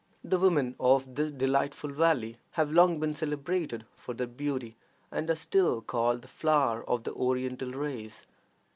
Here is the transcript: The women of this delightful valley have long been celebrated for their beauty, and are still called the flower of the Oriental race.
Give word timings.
The 0.23 0.39
women 0.39 0.73
of 0.79 1.13
this 1.13 1.29
delightful 1.29 1.91
valley 1.91 2.37
have 2.53 2.71
long 2.71 2.99
been 2.99 3.13
celebrated 3.13 3.85
for 3.95 4.15
their 4.15 4.25
beauty, 4.25 4.75
and 5.11 5.29
are 5.29 5.35
still 5.35 5.79
called 5.83 6.23
the 6.23 6.27
flower 6.27 6.83
of 6.89 7.03
the 7.03 7.13
Oriental 7.13 7.71
race. 7.71 8.25